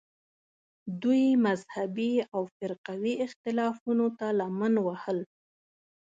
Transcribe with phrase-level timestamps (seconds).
[1.01, 5.19] دوی مذهبي او فرقوي اختلافونو ته لمن وهل